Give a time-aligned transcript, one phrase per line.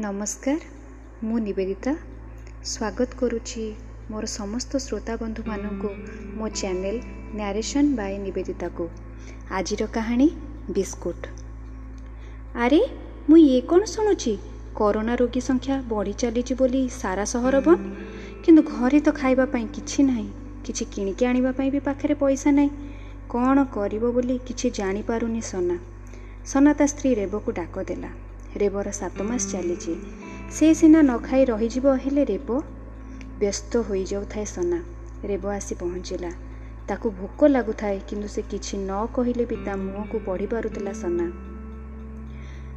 [0.00, 0.60] ନମସ୍କାର
[1.22, 1.92] ମୁଁ ନିବେଦିତା।
[2.64, 3.64] ସ୍ୱାଗତ କରୁଛି
[4.10, 5.90] ମୋର ସମସ୍ତ ଶ୍ରୋତା ବନ୍ଧୁମାନଙ୍କୁ
[6.36, 6.96] ମୋ ଚ୍ୟାନେଲ
[7.34, 8.84] ନ୍ୟାରେସନ୍ ବାଇ ନିବେଦିତାକୁ।
[9.50, 10.28] ଆଜିର କାହାଣୀ
[10.70, 11.20] ବିସ୍କୁଟ।
[12.54, 12.80] ଆରେ
[13.28, 14.32] ମୁଁ ଇଏ କ'ଣ ଶୁଣୁଛି?
[14.74, 17.80] କରୋନା ରୋଗୀ ସଂଖ୍ୟା ବଢ଼ି ଚାଲିଛି ବୋଲି ସାରା ସହର ବନ୍ଦ?
[18.44, 20.30] କିନ୍ତୁ ଘରେ ତ ଖାଇବା ପାଇଁ କିଛି ନାହିଁ
[20.64, 22.70] କିଛି କିଣିକି ଆଣିବା ପାଇଁ ବି ପାଖରେ ପଇସା ନାହିଁ।
[23.28, 25.76] କ'ଣ କରିବ ବୋଲି କିଛି ଜାଣିପାରୁନି ସନା।
[26.46, 28.10] ସନା ତା ସ୍ତ୍ରୀ ରେବକୁ ଡାକ ଦେଲା।
[28.56, 29.94] ରେବର ସାତ ମାସ ଚାଲିଛି
[30.50, 32.48] ସେ ସିନା ନ ଖାଇ ରହିଯିବ ହେଲେ ରେବ
[33.38, 34.80] ବ୍ୟସ୍ତ ହୋଇଯାଉଥାଏ ସନା।
[35.24, 36.30] ରେବ ଆସି ପହଞ୍ଚିଲା।
[36.88, 41.26] ତାକୁ ଭୋକ ଲାଗୁଥାଏ କିନ୍ତୁ ସେ କିଛି ନ କହିଲେ ବି ତା ମୁହଁକୁ ପଢ଼ି ପାରୁଥିଲା ସନା।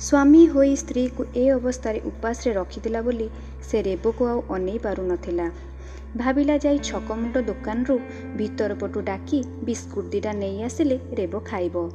[0.00, 3.28] ସ୍ୱାମୀ ହୋଇ ସ୍ତ୍ରୀକୁ ଏ ଅବସ୍ଥାରେ ଉପାସରେ ରଖିଥିଲା ବୋଲି
[3.62, 5.50] ସେ ରେବକୁ ଆଉ ଅନେଇ ପାରୁନଥିଲା।
[6.16, 7.98] ଭାବିଲା ଯାଇ ଛକମୁଣ୍ଡ ଦୋକାନରୁ
[8.36, 11.90] ଭିତର ପଟୁ ଡାକି ବିସ୍କୁଟ ଦିଟା ନେଇ ଆସିଲେ ରେବ ଖାଇବ।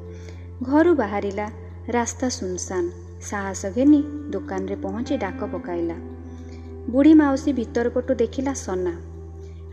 [0.63, 1.51] ଘରୁ ବାହାରିଲା
[1.88, 4.01] ରାସ୍ତା ସୁନସାନ। ସାହସ ଘେନି
[4.31, 5.95] ଦୋକାନରେ ପହଞ୍ଚି ଡାକ ପକାଇଲା।
[6.89, 8.94] ବୁଢ଼ୀ ମାଉସୀ ଭିତର ପଟୁ ଦେଖିଲା ସନା।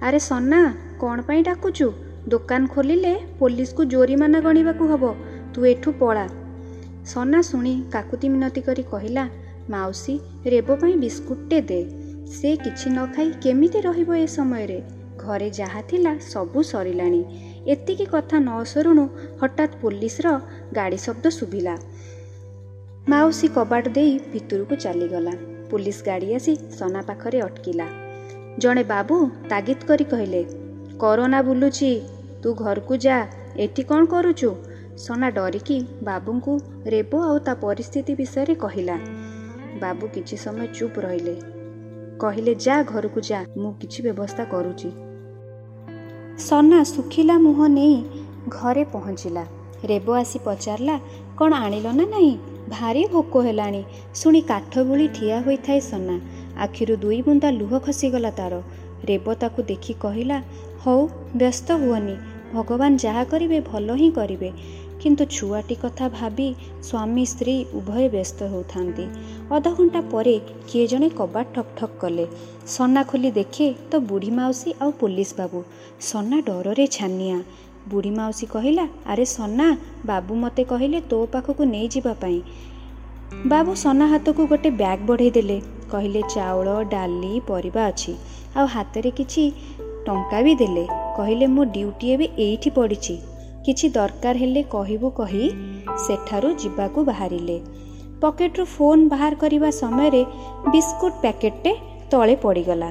[0.03, 0.61] ଆରେ ସନା
[1.01, 1.93] କ'ଣ ପାଇଁ ଡାକୁଛୁ?
[2.29, 5.15] ଦୋକାନ ଖୋଲିଲେ ପୋଲିସକୁ ଜୋରିମାନା ଗଣିବାକୁ ହବ।
[5.55, 6.27] ତୁ ଏଠୁ ପଳା।
[7.05, 9.25] ସନା ଶୁଣି କାକୁତି ମିନତି କରି କହିଲା
[9.71, 10.15] ମାଉସୀ
[10.47, 11.81] ରେବ ପାଇଁ ବିସ୍କୁଟଟେ ଦେ।
[12.27, 14.79] ସେ କିଛି ନ ଖାଇ କେମିତି ରହିବ ଏ ସମୟରେ?
[15.19, 17.23] ଘରେ ଯାହା ଥିଲା ସବୁ ସରିଲାଣି।
[17.67, 19.05] ଏତିକି କଥା ନ ସରୁଣୁ
[19.43, 20.27] ହଠାତ୍ ପୋଲିସର
[20.73, 21.75] ଗାଡ଼ି ଶବ୍ଦ ଶୁଭିଲା।
[23.09, 25.33] ମାଉସୀ କବାଟ ଦେଇ ଭିତରକୁ ଚାଲିଗଲା।
[25.71, 27.87] ପୋଲିସ ଗାଡ଼ି ଆସି ସନା ପାଖରେ ଅଟକିଲା।
[28.59, 29.17] ଜଣେ ବାବୁ
[29.51, 30.41] ତାଗିଦ କରି କହିଲେ
[30.99, 31.91] କରୋନା ବୁଲୁଛି
[32.43, 33.19] ତୁ ଘରକୁ ଯା
[33.65, 34.51] ଏଠି କ'ଣ କରୁଛୁ?
[34.99, 36.53] ସନା ଡରିକି ବାବୁଙ୍କୁ
[36.87, 38.97] ରେବ ଆଉ ତା ପରିସ୍ଥିତି ବିଷୟରେ କହିଲା।
[39.81, 41.37] ବାବୁ କିଛି ସମୟ ଚୁପ୍ ରହିଲେ।
[42.19, 44.91] କହିଲେ ଯା ଘରକୁ ଯା ମୁଁ କିଛି ବ୍ୟବସ୍ଥା କରୁଛି।
[46.39, 47.97] ସନା ଶୁଖିଲା ମୁହଁ ନେଇ
[48.49, 49.45] ଘରେ ପହଞ୍ଚିଲା।
[49.85, 50.97] ରେବ ଆସି ପଚାରିଲା
[51.39, 52.56] କ'ଣ ଆଣିଲ ନା ନାହିଁ?
[52.69, 53.83] ଭାରି ଭୋକ ହେଲାଣି।
[54.21, 56.17] ଶୁଣି କାଠ ଭଳି ଠିଆ ହୋଇଥାଏ ସନା।
[56.65, 58.55] ଆଖିରୁ ଦୁଇ ବୁନ୍ଦା ଲୁହ ଖସିଗଲା ତାର।
[59.09, 60.39] ରେବ ତାକୁ ଦେଖି କହିଲା
[60.85, 61.03] ହଉ
[61.41, 62.17] ବ୍ୟସ୍ତ ହୁଅନି।
[62.55, 64.51] ଭଗବାନ ଯାହା କରିବେ ଭଲ ହିଁ କରିବେ
[65.03, 66.49] କିନ୍ତୁ ଛୁଆଟି କଥା ଭାବି
[66.89, 69.05] ସ୍ୱାମୀ ସ୍ତ୍ରୀ ଉଭୟ ବ୍ୟସ୍ତ ହେଉଥାନ୍ତି।
[69.57, 70.35] ଅଧଘଣ୍ଟା ପରେ
[70.69, 72.27] କିଏ ଜଣେ କବାଟ ଠକ୍ ଠକ୍ କଲେ।
[72.67, 75.59] ସନା ଖୋଲି ଦେଖେ ତ ବୁଢ଼ୀ ମାଉସୀ ଆଉ ପୋଲିସ ବାବୁ
[76.11, 77.39] ସନା ଡରରେ ଛାନିଆ।
[77.91, 79.69] ବୁଢ଼ୀ ମାଉସୀ କହିଲା ଆରେ ସନା
[80.09, 82.41] ବାବୁ ମୋତେ କହିଲେ ତୋ ପାଖକୁ ନେଇଯିବା ପାଇଁ
[83.53, 85.59] ବାବୁ ସନା ହାତକୁ ଗୋଟେ ବ୍ୟାଗ୍ ବଢ଼େଇ ଦେଲେ।
[85.93, 88.13] କହିଲେ ଚାଉଳ ଡାଲି ପରିବା ଅଛି।
[88.57, 89.43] ଆଉ ହାତରେ କିଛି
[90.07, 90.85] ଟଙ୍କା ବି ଦେଲେ
[91.17, 93.17] କହିଲେ ମୋ ଡ୍ୟୁଟି ଏବେ ଏଇଠି ପଡ଼ିଛି।
[93.67, 95.45] କିଛି ଦରକାର ହେଲେ କହିବୁ କହି
[96.05, 97.57] ସେଠାରୁ ଯିବାକୁ ବାହାରିଲେ।
[98.23, 100.23] ପକେଟରୁ ଫୋନ୍ ବାହାର କରିବା ସମୟରେ
[100.73, 101.73] ବିସ୍କୁଟ ପ୍ୟାକେଟଟେ
[102.11, 102.91] ତଳେ ପଡ଼ିଗଲା।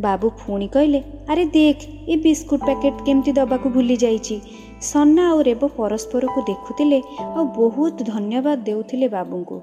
[0.00, 4.36] ବାବୁ ପୁଣି କହିଲେ ଆରେ ଦେଖ ଏ ବିସ୍କୁଟ ପ୍ୟାକେଟ କେମିତି ଦେବାକୁ ଭୁଲି ଯାଇଛି।
[4.82, 6.98] ସନା ଆଉ ରେବ ପରସ୍ପରକୁ ଦେଖୁଥିଲେ
[7.36, 9.56] ଆଉ ବହୁତ ଧନ୍ୟବାଦ ଦେଉଥିଲେ ବାବୁଙ୍କୁ।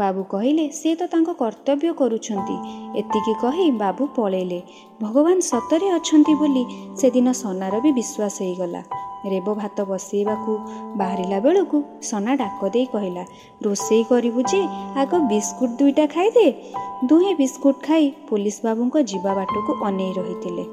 [0.00, 2.56] ବାବୁ କହିଲେ ସେ ତ ତାଙ୍କ କର୍ତ୍ତବ୍ୟ କରୁଛନ୍ତି
[3.00, 4.60] ଏତିକି କହି ବାବୁ ପଳେଇଲେ।
[5.02, 6.64] ଭଗବାନ ସତରେ ଅଛନ୍ତି ବୋଲି
[7.00, 8.82] ସେଦିନ ସନାର ବି ବିଶ୍ୱାସ ହେଇଗଲା।
[9.32, 10.52] ରେବ ଭାତ ବସେଇବାକୁ
[11.00, 11.76] ବାହାରିଲା ବେଳକୁ
[12.10, 13.24] ସନା ଡାକ ଦେଇ କହିଲା
[13.64, 14.60] ରୋଷେଇ କରିବୁ ଯେ
[15.02, 16.46] ଆଗ ବିସ୍କୁଟ ଦୁଇଟା ଖାଇଦେ।
[17.08, 20.64] ଦୁହେଁ ବିସ୍କୁଟ ଖାଇ ପୋଲିସ ବାବୁଙ୍କ ଯିବା ବାଟକୁ ଅନେଇ ରହିଥିଲେ।